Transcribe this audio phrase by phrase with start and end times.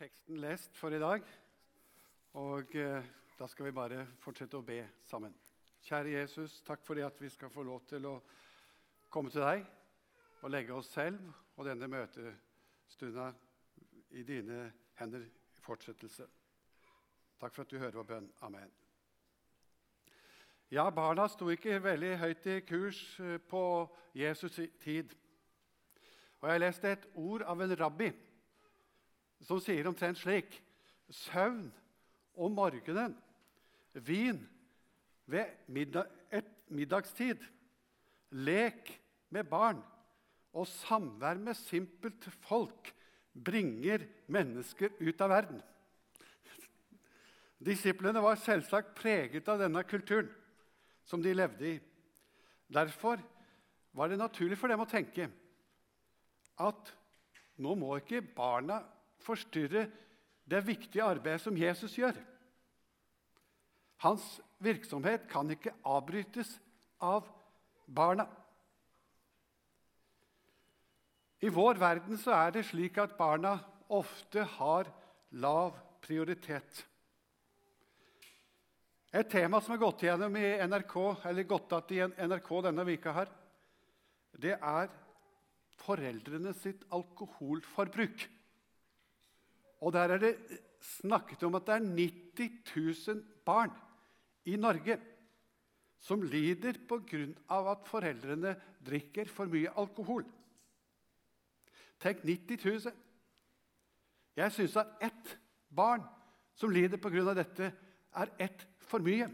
[0.00, 1.24] teksten lest for i dag.
[2.40, 5.34] Og eh, da skal vi bare fortsette å be sammen.
[5.84, 8.14] Kjære Jesus, takk for det at vi skal få lov til å
[9.12, 9.66] komme til deg
[10.40, 11.20] og legge oss selv
[11.56, 13.26] og denne møtestunda
[14.16, 14.62] i dine
[15.00, 16.24] hender i fortsettelse.
[17.40, 18.30] Takk for at du hører vår bønn.
[18.48, 18.72] Amen.
[20.72, 23.84] Ja, barna sto ikke veldig høyt i kurs eh, på
[24.16, 25.12] Jesus' tid.
[26.40, 28.12] Og Jeg leste et ord av en rabbi
[29.46, 30.58] som sier omtrent slik
[31.10, 31.72] Søvn
[32.38, 33.16] om morgenen,
[33.98, 34.38] vin
[35.26, 36.06] ved middag,
[36.70, 37.40] middagstid,
[38.30, 38.92] lek
[39.34, 39.80] med barn
[40.54, 42.92] og samvær med simpelt folk
[43.34, 45.58] bringer mennesker ut av verden.
[47.60, 50.30] Disiplene var selvsagt preget av denne kulturen
[51.04, 51.76] som de levde i.
[52.70, 53.20] Derfor
[53.92, 55.26] var det naturlig for dem å tenke
[56.60, 56.94] at
[57.60, 58.80] nå må ikke barna
[59.24, 59.86] forstyrre
[60.50, 62.16] det viktige arbeidet som Jesus gjør.
[64.00, 64.24] Hans
[64.58, 66.54] virksomhet kan ikke avbrytes
[67.00, 67.26] av
[67.86, 68.26] barna.
[71.40, 74.88] I vår verden så er det slik at barna ofte har
[75.30, 76.84] lav prioritet.
[79.10, 80.96] Et tema som er gått igjennom i NRK,
[81.26, 83.30] eller gått att i NRK denne vika her,
[84.38, 84.92] det er
[85.80, 88.28] foreldrene sitt alkoholforbruk.
[89.80, 90.34] Og der er det
[90.80, 93.72] snakket om at det er 90 000 barn
[94.44, 94.98] i Norge
[96.00, 97.26] som lider pga.
[97.70, 98.54] at foreldrene
[98.86, 100.24] drikker for mye alkohol.
[102.00, 102.92] Tenk 90 000.
[104.36, 106.02] Jeg syns at ett barn
[106.54, 107.34] som lider pga.
[107.34, 107.72] dette,
[108.16, 109.28] er ett for mye.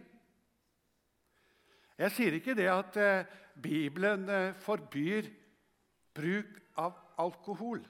[1.99, 3.27] Jeg sier ikke det at eh,
[3.63, 5.31] Bibelen eh, forbyr
[6.15, 7.81] bruk av alkohol.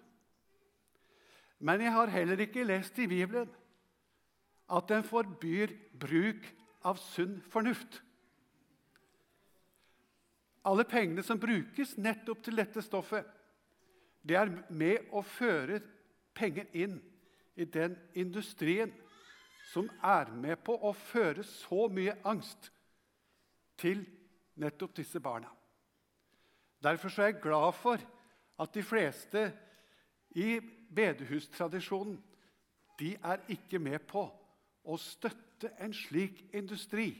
[1.59, 3.51] Men jeg har heller ikke lest i Bibelen
[4.67, 6.45] at den forbyr bruk
[6.87, 8.01] av sunn fornuft.
[10.66, 13.27] Alle pengene som brukes nettopp til dette stoffet,
[14.27, 15.78] det er med å føre
[16.34, 16.99] penger inn
[17.55, 18.91] i den industrien
[19.71, 22.71] som er med på å føre så mye angst
[23.78, 24.03] til
[24.59, 25.50] nettopp disse barna.
[26.83, 28.03] Derfor er jeg glad for
[28.59, 29.47] at de fleste
[30.37, 30.59] i
[30.97, 32.17] bedehustradisjonen
[32.99, 34.25] de er ikke med på
[34.87, 37.11] å støtte en slik industri.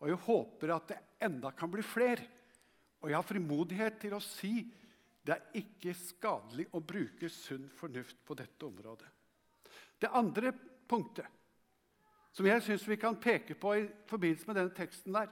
[0.00, 2.24] Og jeg håper at det enda kan bli flere.
[3.02, 4.54] Og jeg har frimodighet til å si
[5.24, 9.08] det er ikke skadelig å bruke sunn fornuft på dette området.
[10.00, 10.52] Det andre
[10.88, 11.28] punktet
[12.34, 15.30] som jeg syns vi kan peke på i forbindelse med denne teksten, der,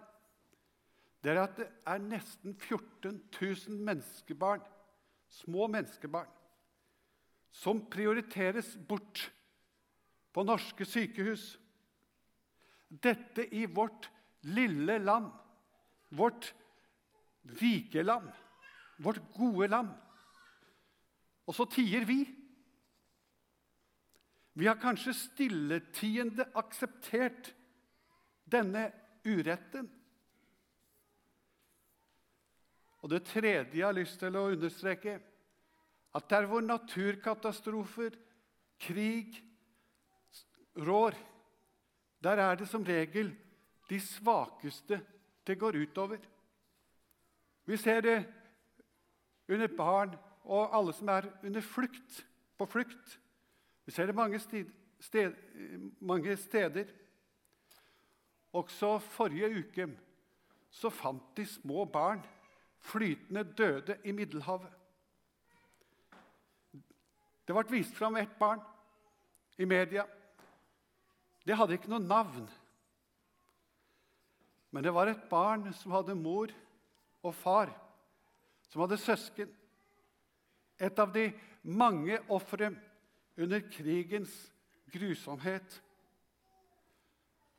[1.22, 4.62] det er at det er nesten 14 000 menneskebarn,
[5.42, 6.30] små menneskebarn
[7.52, 9.26] som prioriteres bort
[10.32, 11.44] på norske sykehus.
[12.88, 14.08] Dette i vårt
[14.42, 15.30] lille land,
[16.08, 16.52] vårt
[17.60, 18.28] rike land,
[18.96, 19.92] vårt gode land.
[21.46, 22.22] Og så tier vi.
[24.52, 27.52] Vi har kanskje stilletiende akseptert
[28.44, 28.90] denne
[29.24, 29.88] uretten.
[33.02, 35.16] Og det tredje jeg har lyst til å understreke,
[36.14, 38.10] at der hvor naturkatastrofer,
[38.80, 39.44] krig,
[40.76, 41.14] rår,
[42.22, 43.32] der er det som regel
[43.90, 45.00] de svakeste
[45.46, 46.18] det går utover.
[47.64, 48.18] Vi ser det
[49.48, 50.14] under barn
[50.44, 52.26] og alle som er under flukt,
[52.58, 53.18] på flukt.
[53.86, 54.66] Vi ser det mange, sted,
[55.00, 55.34] sted,
[56.00, 56.84] mange steder.
[58.52, 59.88] Også forrige uke
[60.70, 62.22] så fant de små barn
[62.82, 64.70] flytende døde i Middelhavet.
[67.52, 68.60] Det ble vist fram ett barn
[69.60, 70.06] i media.
[71.44, 72.46] Det hadde ikke noe navn.
[74.72, 76.48] Men det var et barn som hadde mor
[77.20, 77.68] og far,
[78.72, 79.52] som hadde søsken.
[80.80, 81.26] Et av de
[81.60, 82.70] mange ofre
[83.36, 84.32] under krigens
[84.94, 85.76] grusomhet.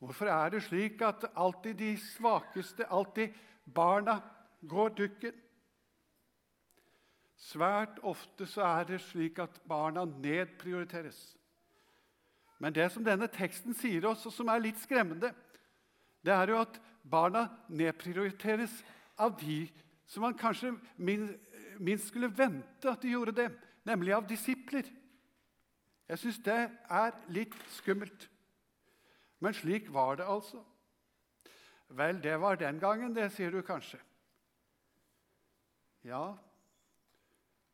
[0.01, 3.38] Hvorfor er det slik at alltid de svakeste, alltid
[3.69, 4.23] barna,
[4.65, 5.38] går dukken?
[7.44, 11.19] Svært ofte så er det slik at barna nedprioriteres.
[12.63, 15.34] Men det som denne teksten sier oss, og som er litt skremmende,
[16.24, 18.78] det er jo at barna nedprioriteres
[19.19, 19.66] av de
[20.07, 23.50] som man kanskje minst skulle vente at de gjorde det,
[23.84, 24.88] nemlig av disipler.
[26.07, 28.30] Jeg syns det er litt skummelt.
[29.44, 30.63] Men slik var det altså.
[31.92, 34.00] Vel, det var den gangen, det sier du kanskje.
[36.07, 36.38] Ja,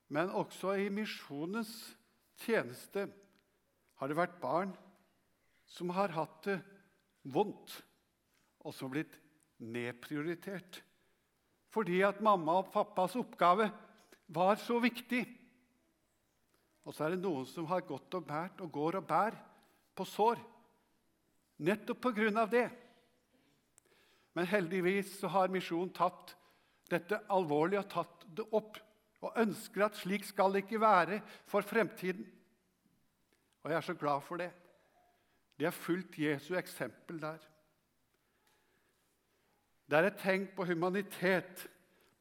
[0.10, 1.72] men også i misjonens
[2.42, 3.06] tjeneste
[4.00, 4.74] har det vært barn
[5.70, 6.58] som har hatt det
[7.30, 7.76] vondt,
[8.66, 9.18] og som har blitt
[9.62, 10.82] nedprioritert.
[11.70, 13.70] Fordi at mamma og pappas oppgave
[14.34, 15.22] var så viktig.
[16.88, 19.38] Og så er det noen som har gått og bært og går og bærer
[19.94, 20.42] på sår.
[21.62, 22.66] Nettopp på grunn av det.
[24.34, 26.34] Men heldigvis så har misjonen tatt
[26.90, 28.80] dette alvorlig og tatt det opp.
[29.22, 32.26] Og ønsker at slik skal det ikke være for fremtiden.
[33.64, 34.52] Og jeg er så glad for det.
[35.60, 37.38] De har fulgt Jesu eksempel der.
[39.90, 41.68] Det er et tegn på humanitet,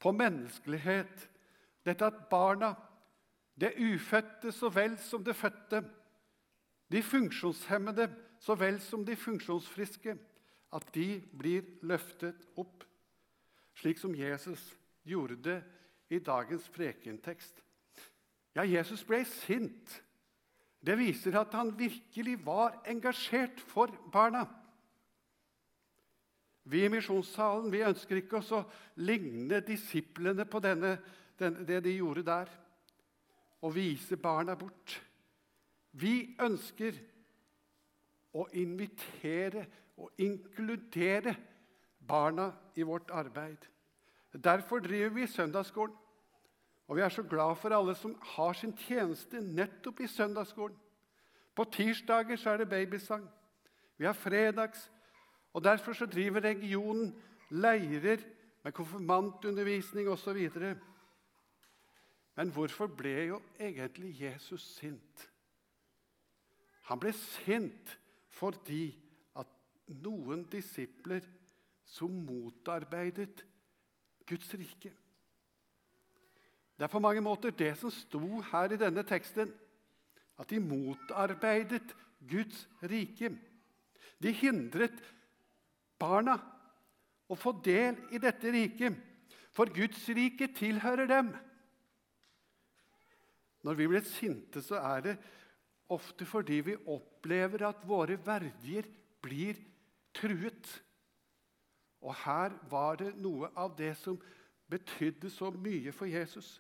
[0.00, 1.29] på menneskelighet.
[1.85, 2.75] Dette at barna,
[3.61, 5.85] det ufødte så vel som det fødte,
[6.93, 8.09] de funksjonshemmede
[8.41, 10.17] så vel som de funksjonsfriske,
[10.73, 12.85] at de blir løftet opp,
[13.75, 15.62] slik som Jesus gjorde det
[16.10, 17.64] i dagens prekentekst.
[18.56, 19.99] Ja, Jesus ble sint.
[20.81, 24.46] Det viser at han virkelig var engasjert for barna.
[26.69, 28.62] Vi i Misjonssalen vi ønsker ikke å
[29.00, 30.99] ligne disiplene på denne,
[31.40, 32.50] den, det de gjorde der,
[33.64, 34.99] og vise barna bort.
[35.99, 36.99] Vi ønsker
[38.37, 39.64] å invitere
[39.99, 41.34] og inkludere
[41.99, 43.64] barna i vårt arbeid.
[44.32, 45.96] Derfor driver vi søndagsskolen.
[46.88, 50.76] Og vi er så glad for alle som har sin tjeneste nettopp i søndagsskolen.
[51.54, 53.28] På tirsdager så er det babysang.
[53.98, 54.90] Vi har fredags
[55.52, 58.16] og Derfor så driver regionen leirer
[58.64, 60.50] med konfirmantundervisning osv.
[62.36, 65.30] Men hvorfor ble jo egentlig Jesus sint?
[66.82, 67.98] Han ble sint
[68.30, 68.92] fordi
[69.36, 69.48] at
[69.88, 71.26] noen disipler
[71.84, 73.42] som motarbeidet
[74.28, 74.92] Guds rike.
[76.78, 79.50] Det er på mange måter det som sto her i denne teksten.
[80.38, 81.94] At de motarbeidet
[82.28, 83.32] Guds rike.
[84.22, 85.00] De hindret
[85.98, 86.36] barna
[87.28, 88.94] å få del i dette riket,
[89.52, 91.32] for Guds rike tilhører dem.
[93.66, 95.16] Når vi blir sinte, så er det
[95.92, 98.86] ofte fordi vi opplever at våre verdier
[99.25, 99.58] blir
[100.14, 100.70] truet.
[102.00, 104.19] Og her var det noe av det som
[104.71, 106.59] betydde så mye for Jesus.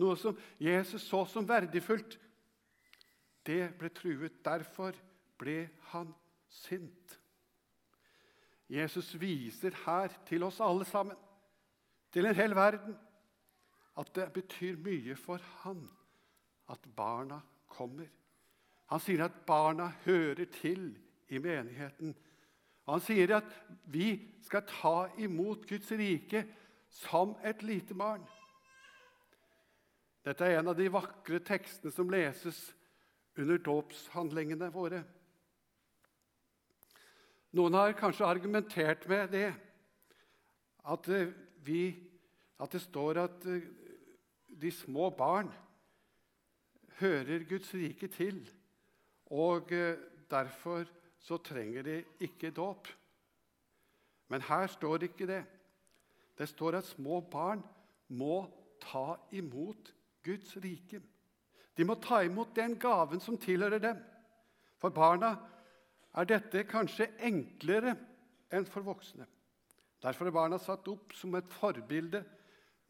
[0.00, 2.16] Noe som Jesus så som verdifullt.
[3.46, 4.40] Det ble truet.
[4.44, 4.96] Derfor
[5.38, 6.12] ble han
[6.48, 7.18] sint.
[8.70, 11.16] Jesus viser her til oss alle sammen,
[12.14, 12.94] til en hel verden,
[13.98, 15.82] at det betyr mye for han
[16.70, 17.40] at barna
[17.70, 18.06] kommer.
[18.90, 20.92] Han sier at barna hører til
[21.30, 22.14] i menigheten.
[22.90, 23.50] Han sier at
[23.86, 26.42] vi skal ta imot Guds rike
[26.90, 28.24] som et lite barn.
[30.26, 32.58] Dette er en av de vakre tekstene som leses
[33.38, 35.04] under dåpshandlingene våre.
[37.56, 39.48] Noen har kanskje argumentert med det,
[40.86, 41.32] at, eh,
[41.64, 41.96] vi,
[42.60, 43.66] at det står at eh,
[44.60, 45.50] de små barn
[47.00, 48.42] hører Guds rike til,
[49.26, 49.98] og eh,
[50.30, 50.86] derfor
[51.20, 51.96] så trenger de
[52.26, 52.88] ikke dåp.
[54.30, 55.42] Men her står ikke det.
[56.38, 57.62] Det står at små barn
[58.08, 58.46] må
[58.80, 59.92] ta imot
[60.24, 61.00] Guds rike.
[61.76, 64.00] De må ta imot den gaven som tilhører dem.
[64.80, 65.34] For barna
[66.16, 67.94] er dette kanskje enklere
[68.50, 69.26] enn for voksne.
[70.00, 72.22] Derfor er barna satt opp som et forbilde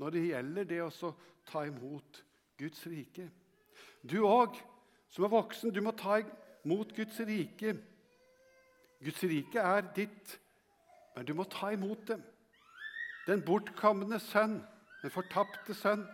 [0.01, 1.15] når det gjelder det å
[1.51, 2.23] ta imot
[2.61, 3.27] Guds rike.
[4.03, 4.55] Du òg,
[5.11, 7.75] som er voksen, du må ta imot Guds rike.
[9.01, 10.37] Guds rike er ditt,
[11.17, 12.23] men du må ta imot dem.
[13.27, 14.61] Den bortkomne sønn,
[15.03, 16.05] den fortapte sønn,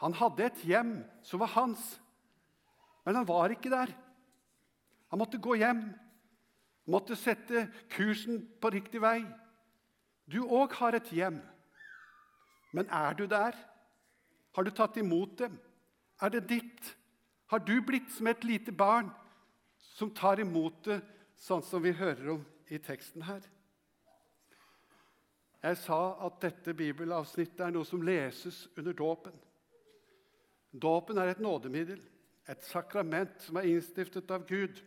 [0.00, 1.82] han hadde et hjem som var hans,
[3.06, 3.92] men han var ikke der.
[5.12, 5.86] Han måtte gå hjem
[6.90, 9.22] måtte sette kursen på riktig vei.
[10.28, 11.40] Du òg har et hjem.
[12.74, 13.56] Men er du der?
[14.54, 15.56] Har du tatt imot dem?
[16.20, 16.94] Er det ditt?
[17.50, 19.10] Har du blitt som et lite barn
[19.94, 21.00] som tar imot det,
[21.44, 23.44] sånn som vi hører om i teksten her?
[25.64, 29.36] Jeg sa at dette bibelavsnittet er noe som leses under dåpen.
[30.72, 32.02] Dåpen er et nådemiddel,
[32.48, 34.80] et sakrament som er innstiftet av Gud.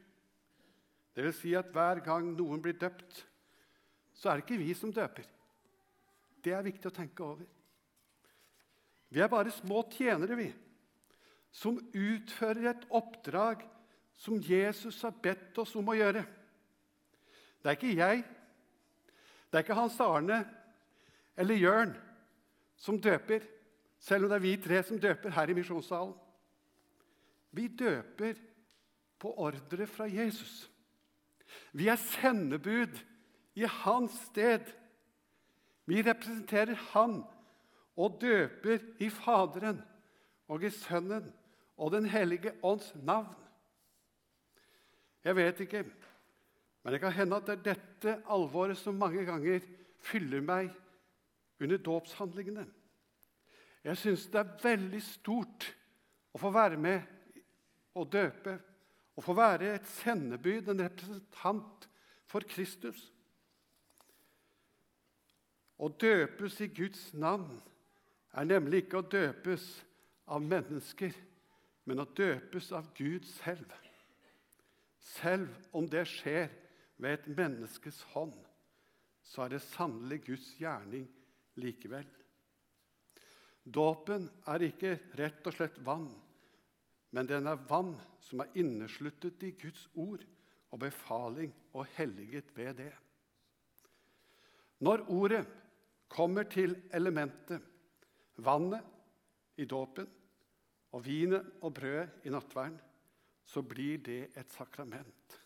[1.15, 3.23] Det vil si at hver gang noen blir døpt,
[4.13, 5.25] så er det ikke vi som døper.
[6.45, 7.47] Det er viktig å tenke over.
[9.09, 10.51] Vi er bare små tjenere, vi,
[11.49, 13.63] som utfører et oppdrag
[14.17, 16.25] som Jesus har bedt oss om å gjøre.
[17.67, 18.23] Det er ikke jeg,
[19.51, 20.37] det er ikke Hans Arne
[21.35, 21.89] eller Jørn
[22.79, 23.43] som døper,
[23.99, 26.13] selv om det er vi tre som døper her i misjonssalen.
[27.51, 28.39] Vi døper
[29.19, 30.71] på ordre fra Jesus.
[31.75, 32.95] Vi er sendebud
[33.59, 34.63] i hans sted.
[35.91, 37.19] Vi representerer Han
[37.97, 39.83] og døper i Faderen
[40.47, 41.33] og i Sønnen
[41.77, 43.35] og Den hellige ånds navn.
[45.23, 45.83] Jeg vet ikke,
[46.87, 49.59] men det kan hende at det er dette alvoret som mange ganger
[50.07, 50.69] fyller meg
[51.59, 52.61] under dåpshandlingene.
[53.83, 55.65] Jeg syns det er veldig stort
[56.31, 57.01] å få være med
[57.91, 58.53] og døpe,
[59.19, 61.87] å få være et sendebud, en representant
[62.23, 63.01] for Kristus.
[65.75, 67.57] Å døpes i Guds navn
[68.31, 69.65] er nemlig ikke å døpes
[70.23, 71.11] av mennesker,
[71.83, 73.75] men å døpes av Gud selv.
[75.19, 76.47] Selv om det skjer
[76.97, 78.35] ved et menneskes hånd,
[79.23, 81.07] så er det sannelig Guds gjerning
[81.59, 82.07] likevel.
[83.67, 86.07] Dåpen er ikke rett og slett vann,
[87.11, 90.23] men den er vann som er innesluttet i Guds ord
[90.71, 92.93] og befaling og helliget ved det.
[94.83, 95.43] Når ordet
[96.07, 97.61] kommer til elementet,
[98.37, 98.85] vannet
[99.57, 100.07] i dåpen
[100.93, 102.77] og vinet og brødet i nattverden,
[103.47, 105.39] så blir det et sakrament.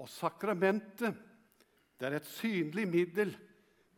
[0.00, 1.18] Og sakramentet
[2.00, 3.34] det er et synlig middel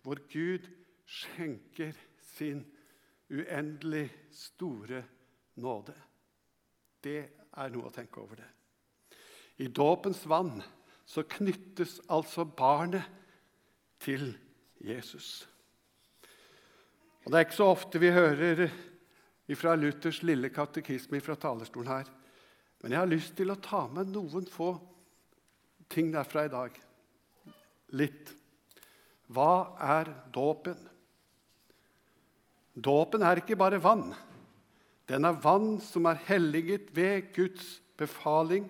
[0.05, 0.67] hvor Gud
[1.09, 1.95] skjenker
[2.35, 2.61] sin
[3.33, 5.01] uendelig store
[5.63, 5.95] nåde.
[7.01, 7.21] Det
[7.57, 8.51] er noe å tenke over det.
[9.65, 10.59] I dåpens vann
[11.07, 13.07] så knyttes altså barnet
[14.03, 14.33] til
[14.85, 15.47] Jesus.
[17.25, 18.67] Og Det er ikke så ofte vi hører
[19.57, 22.11] fra Luthers lille katekisme fra talerstolen her.
[22.83, 24.75] Men jeg har lyst til å ta med noen få
[25.95, 26.75] ting derfra i dag.
[27.95, 28.33] Litt.
[29.31, 30.79] Hva er dåpen?
[32.75, 34.11] Dåpen er ikke bare vann.
[35.09, 38.67] Den er vann som er helliget ved Guds befaling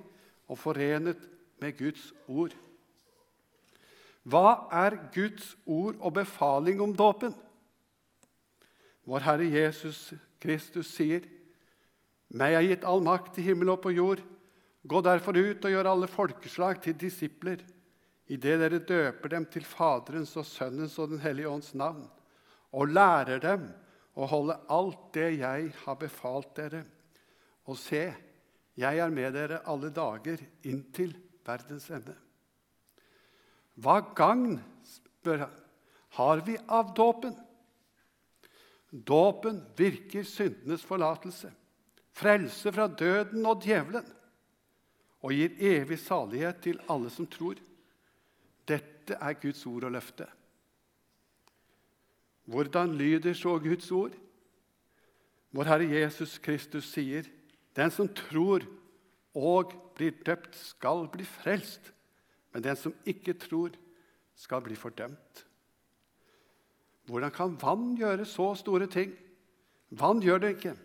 [0.50, 1.20] og forenet
[1.62, 2.52] med Guds ord.
[4.24, 7.34] Hva er Guds ord og befaling om dåpen?
[9.04, 11.24] Vår Herre Jesus Kristus sier,
[12.28, 14.33] 'Meg er gitt all makt i himmel og på jord.'
[14.84, 17.62] Gå derfor ut og gjør alle folkeslag til disipler,
[18.28, 22.04] idet dere døper dem til Faderens og Sønnens og Den hellige ånds navn,
[22.72, 23.64] og lærer dem
[24.14, 26.82] å holde alt det jeg har befalt dere.
[27.64, 28.04] Og se,
[28.76, 31.14] jeg er med dere alle dager inntil
[31.46, 32.14] verdens ende.
[33.80, 35.54] Hva gagn, spør han,
[36.18, 37.32] har vi av dåpen?
[38.94, 41.48] Dåpen virker syndenes forlatelse,
[42.14, 44.06] frelse fra døden og djevelen,
[45.24, 47.56] og gir evig salighet til alle som tror.
[48.68, 50.26] Dette er Guds ord og løfte.
[52.44, 54.12] Hvordan lyder så Guds ord?
[55.54, 57.24] Vår Herre Jesus Kristus sier,
[57.74, 58.62] 'Den som tror
[59.34, 61.92] og blir døpt, skal bli frelst.'
[62.52, 63.70] 'Men den som ikke tror,
[64.34, 65.46] skal bli fordømt.'
[67.06, 69.12] Hvordan kan vann gjøre så store ting?
[69.90, 70.76] Vann gjør det ikke.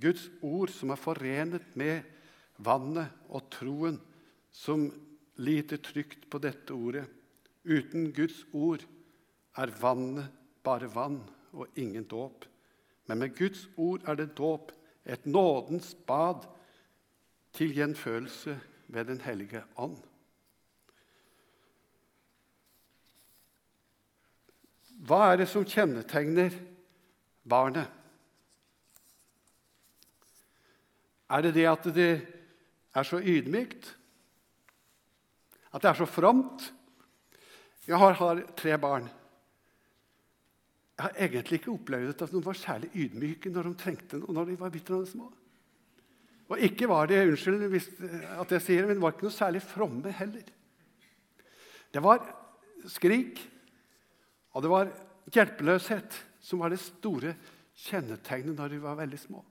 [0.00, 2.02] Guds ord som er forenet med
[2.64, 3.98] vannet og troen
[4.52, 4.86] som
[5.42, 7.06] liter trygt på dette ordet.
[7.64, 8.84] Uten Guds ord
[9.58, 10.30] er vannet
[10.64, 11.20] bare vann
[11.52, 12.46] og ingen dåp.
[13.06, 14.72] Men med Guds ord er det dåp,
[15.04, 16.44] et nådens bad
[17.52, 18.54] til gjenfølelse
[18.86, 19.98] ved Den hellige ånd.
[25.02, 26.54] Hva er det som kjennetegner
[27.42, 27.88] barnet?
[31.26, 32.12] Er det det at det
[32.94, 33.90] er så ydmykt?
[35.72, 36.68] At det er så fromt?
[37.88, 39.08] Jeg har, har tre barn.
[40.92, 44.52] Jeg har egentlig ikke opplevd at noen var særlig ydmyke når de trengte noe, når
[44.52, 45.30] de var bitte små.
[46.52, 50.12] Og ikke var de, unnskyld at jeg sier det, men var ikke noe særlig fromme
[50.12, 50.44] heller.
[51.92, 52.20] Det var
[52.92, 53.40] skrik,
[54.52, 54.92] og det var
[55.32, 57.34] hjelpeløshet som var det store
[57.86, 59.42] kjennetegnet når de var veldig små.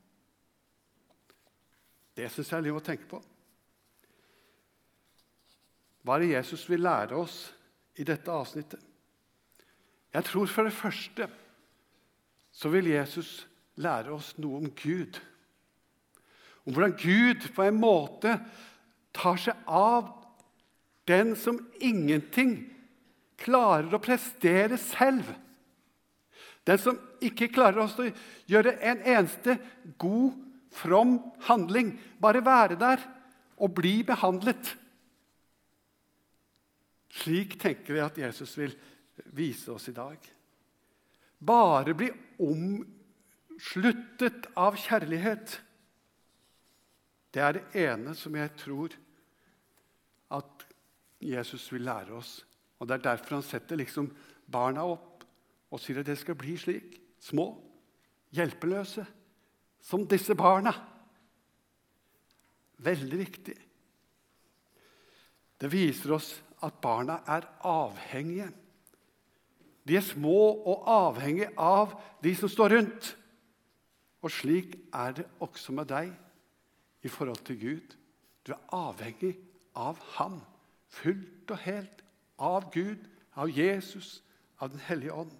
[2.16, 3.22] Det syns jeg er liv å tenke på.
[6.02, 7.36] Hva er det Jesus vil lære oss
[8.00, 8.80] i dette avsnittet?
[10.12, 11.28] Jeg tror for det første
[12.52, 13.46] så vil Jesus
[13.80, 15.20] lære oss noe om Gud.
[16.66, 18.36] Om hvordan Gud på en måte
[19.16, 20.10] tar seg av
[21.10, 22.58] den som ingenting
[23.42, 25.32] klarer å prestere selv.
[26.68, 28.10] Den som ikke klarer å
[28.50, 29.58] gjøre en eneste
[30.02, 30.38] god,
[30.72, 31.18] from
[31.50, 31.98] handling.
[32.22, 33.02] Bare være der
[33.60, 34.78] og bli behandlet.
[37.12, 38.74] Slik tenker jeg at Jesus vil
[39.36, 40.18] vise oss i dag.
[41.42, 42.12] Bare bli
[42.46, 42.88] omsluttet
[44.56, 45.62] av kjærlighet.
[47.32, 48.90] Det er det ene som jeg tror
[50.32, 50.66] at
[51.22, 52.46] Jesus vil lære oss.
[52.80, 54.12] Og Det er derfor han setter liksom
[54.52, 55.24] barna opp
[55.72, 56.98] og sier at det skal bli slik.
[57.22, 57.54] Små,
[58.34, 59.06] hjelpeløse,
[59.82, 60.74] som disse barna.
[62.82, 63.58] Veldig viktig.
[65.62, 68.50] Det viser oss at barna er avhengige.
[69.88, 70.38] De er små
[70.70, 73.16] og avhengige av de som står rundt.
[74.22, 76.12] Og slik er det også med deg
[77.02, 77.96] i forhold til Gud.
[78.46, 79.34] Du er avhengig
[79.78, 80.42] av ham,
[80.90, 82.04] fullt og helt.
[82.42, 83.02] Av Gud,
[83.38, 84.22] av Jesus,
[84.62, 85.34] av Den hellige ånd.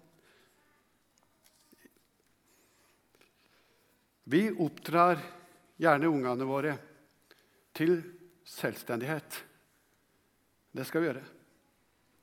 [4.24, 5.18] Vi oppdrar
[5.82, 6.76] gjerne ungene våre
[7.74, 7.98] til
[8.46, 9.42] selvstendighet.
[10.72, 11.24] Det skal vi gjøre.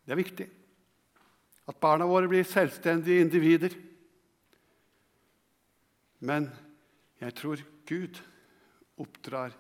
[0.06, 0.50] Det er viktig
[1.70, 3.76] at barna våre blir selvstendige individer.
[6.26, 6.50] Men
[7.22, 8.18] jeg tror Gud
[9.00, 9.54] oppdrar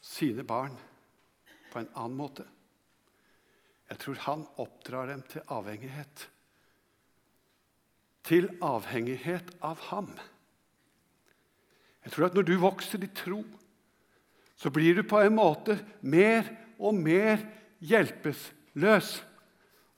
[0.00, 0.74] sine barn
[1.72, 2.46] på en annen måte.
[3.90, 6.24] Jeg tror han oppdrar dem til avhengighet.
[8.26, 10.08] Til avhengighet av ham.
[12.06, 13.42] Jeg tror at når du vokser i tro,
[14.56, 16.48] så blir du på en måte mer
[16.80, 17.42] og mer
[17.84, 19.10] hjelpeløs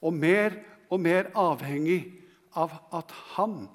[0.01, 0.57] og mer
[0.89, 2.01] og mer avhengig
[2.59, 3.67] av at han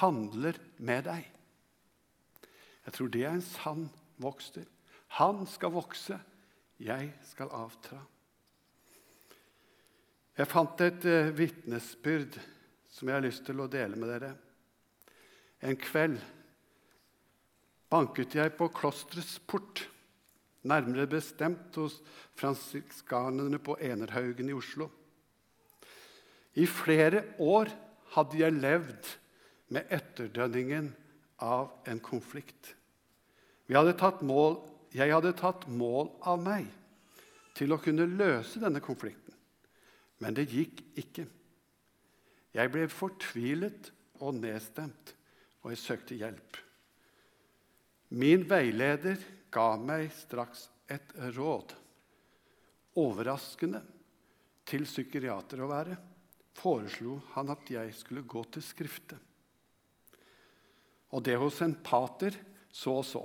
[0.00, 1.24] handler med deg.
[2.86, 3.86] Jeg tror det er en sann
[4.22, 4.66] vokster.
[5.18, 6.18] Han skal vokse,
[6.78, 7.98] jeg skal avtra.
[10.36, 12.36] Jeg fant et uh, vitnesbyrd
[12.92, 14.32] som jeg har lyst til å dele med dere.
[15.64, 16.18] En kveld
[17.92, 19.86] banket jeg på klosterets port
[20.66, 22.00] nærmere bestemt hos
[22.38, 24.88] fransiskanerne på Enerhaugen i Oslo.
[26.56, 27.70] I flere år
[28.14, 29.12] hadde jeg levd
[29.74, 30.92] med etterdønningen
[31.42, 32.72] av en konflikt.
[33.68, 34.60] Hadde mål,
[34.94, 36.68] jeg hadde tatt mål av meg
[37.56, 39.34] til å kunne løse denne konflikten,
[40.22, 41.26] men det gikk ikke.
[42.56, 43.90] Jeg ble fortvilet
[44.22, 45.12] og nedstemt,
[45.64, 46.60] og jeg søkte hjelp.
[48.16, 49.18] Min veileder
[49.52, 51.74] ga meg straks et råd.
[52.96, 53.82] Overraskende
[54.66, 55.96] til psykiater å være
[56.56, 59.18] foreslo han at jeg skulle gå til Skriftet.
[61.14, 62.34] Og det hos en pater
[62.72, 63.22] så og så.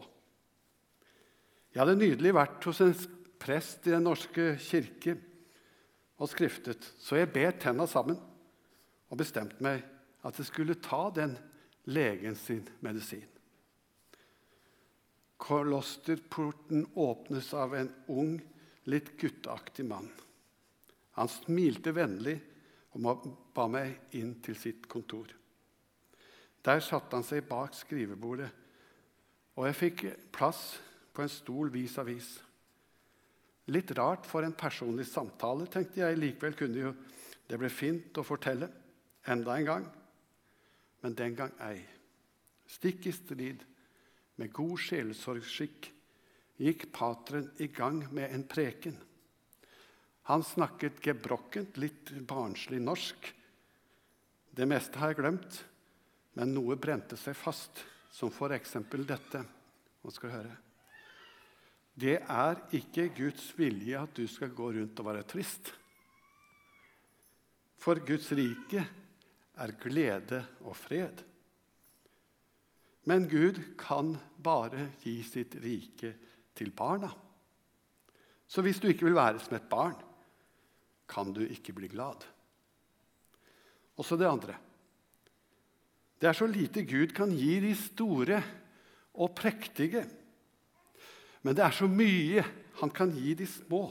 [1.71, 2.93] Jeg hadde nydelig vært hos en
[3.41, 5.15] prest i Den norske kirke
[6.21, 8.19] og skriftet, så jeg bet tenna sammen
[9.09, 9.81] og bestemte meg
[10.21, 11.33] at jeg skulle ta den
[11.89, 13.25] legen sin medisin.
[15.51, 18.37] Klosterporten åpnes av en ung,
[18.87, 20.07] litt gutteaktig mann.
[21.19, 22.37] Han smilte vennlig
[22.95, 25.27] og ba meg inn til sitt kontor.
[26.63, 28.47] Der satte han seg bak skrivebordet,
[29.59, 30.61] og jeg fikk plass
[31.11, 32.29] på en stol vis-à-vis.
[33.75, 36.19] Litt rart for en personlig samtale, tenkte jeg.
[36.19, 36.93] Likevel kunne jo
[37.49, 38.71] det bli fint å fortelle
[39.27, 39.89] enda en gang.
[41.03, 41.81] Men den gang ei.
[42.71, 43.67] Stikk i strid
[44.41, 45.91] med god sjelesorgskikk
[46.61, 48.97] gikk pateren i gang med en preken.
[50.29, 53.31] Han snakket gebrokkent, litt barnslig norsk.
[54.51, 55.61] Det meste har jeg glemt,
[56.37, 58.77] men noe brente seg fast, som f.eks.
[59.07, 59.43] dette.
[60.01, 60.53] Nå skal høre.
[61.93, 65.73] Det er ikke Guds vilje at du skal gå rundt og være trist.
[67.81, 68.85] For Guds rike
[69.61, 71.21] er glede og fred.
[73.09, 76.13] Men Gud kan bare gi sitt rike
[76.57, 77.09] til barna.
[78.45, 79.95] Så hvis du ikke vil være som et barn,
[81.09, 82.23] kan du ikke bli glad.
[83.97, 84.57] Og så det andre.
[86.21, 88.41] Det er så lite Gud kan gi de store
[89.17, 90.05] og prektige.
[91.41, 92.43] Men det er så mye
[92.81, 93.81] han kan gi de små.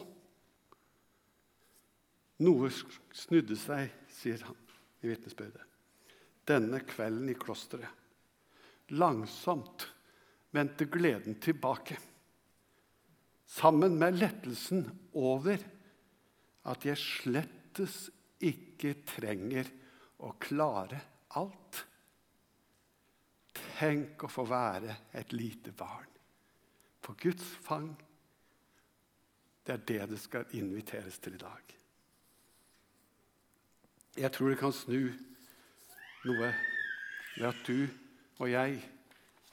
[2.40, 2.70] Noe
[3.12, 4.56] snudde seg, sier han
[5.04, 5.64] i vitnesbyrdet,
[6.48, 7.99] denne kvelden i klosteret.
[8.90, 9.86] Langsomt
[10.50, 11.98] vendte gleden tilbake.
[13.46, 15.62] Sammen med lettelsen over
[16.70, 18.08] at jeg slettes
[18.42, 19.68] ikke trenger
[20.22, 21.00] å klare
[21.38, 21.84] alt.
[23.80, 26.08] Tenk å få være et lite barn
[27.00, 27.90] på Guds fang.
[29.64, 31.74] Det er det det skal inviteres til i dag.
[34.20, 35.10] Jeg tror det kan snu
[36.26, 36.50] noe
[37.36, 37.86] ved at du
[38.40, 38.80] og jeg,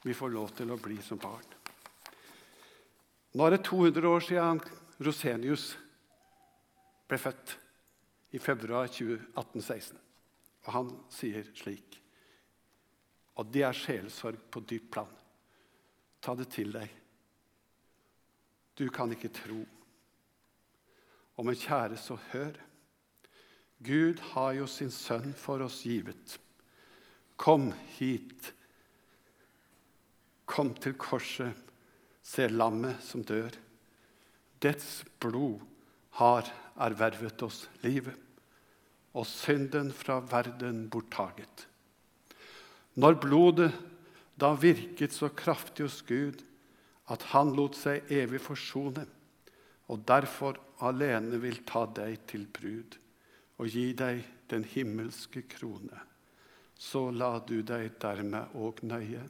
[0.04, 1.45] vi får lov til å bli som barn.
[3.36, 4.62] Nå er det 200 år siden
[5.04, 5.69] Rosenius
[7.08, 7.58] ble født,
[8.36, 9.95] i februar 1816.
[10.65, 11.95] Og han sier slik
[13.39, 15.13] Og det er sjelesorg på dypt plan.
[16.19, 16.89] Ta det til deg.
[18.78, 19.63] du kan ikke tro.
[21.38, 22.58] Og men kjære, så hør.
[23.84, 26.39] Gud har jo sin sønn for oss givet.
[27.38, 28.54] Kom hit.
[30.48, 31.54] Kom til korset.
[32.24, 33.54] Se lammet som dør.
[34.64, 35.62] Dets blod
[36.18, 36.48] har
[36.82, 38.16] ervervet oss livet,
[39.14, 41.68] og synden fra verden borttaget.
[42.98, 43.72] Når blodet
[44.38, 46.42] da virket så kraftig hos Gud
[47.14, 49.06] at han lot seg evig forsone,
[49.88, 52.98] og derfor alene vil ta deg til brud
[53.58, 56.02] og gi deg den himmelske krone,
[56.78, 59.24] så la du deg dermed òg nøye.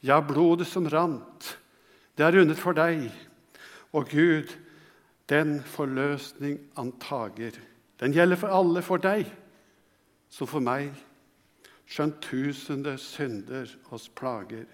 [0.00, 1.58] Ja, blodet som rant,
[2.16, 3.10] det er rundet for deg,
[3.92, 4.52] og Gud,
[5.30, 7.58] den forløsning antager,
[8.00, 9.28] den gjelder for alle, for deg
[10.30, 10.94] som for meg,
[11.90, 14.66] skjønt tusende synder oss plager.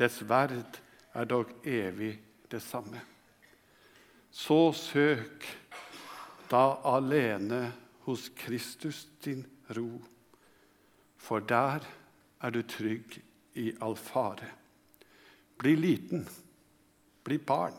[0.00, 0.80] Dets verd
[1.12, 2.14] er dog evig
[2.50, 3.00] det samme.
[4.32, 5.44] Så søk
[6.48, 7.66] da alene
[8.06, 9.44] hos Kristus din
[9.76, 10.00] ro,
[11.20, 11.84] for der
[12.42, 13.20] er du trygg
[13.54, 14.50] i all fare.
[15.58, 16.28] Bli liten,
[17.24, 17.74] bli barn.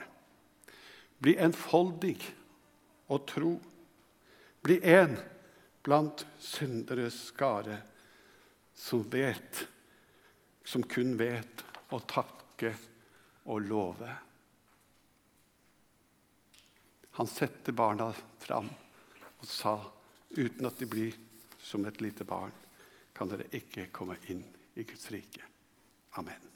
[1.18, 2.18] Bli enfoldig
[3.08, 3.54] og tro.
[4.64, 5.18] Bli en
[5.84, 7.78] blant synderes skare
[8.74, 9.68] som vet,
[10.64, 12.74] som kun vet å takke
[13.52, 14.16] og love.
[17.20, 18.10] Han setter barna
[18.42, 18.70] fram
[19.44, 19.76] og sa,
[20.34, 21.18] uten at de blir
[21.62, 22.52] som et lite barn,
[23.14, 24.42] kan dere ikke komme inn
[24.74, 25.53] i Guds rike.
[26.18, 26.53] Amen.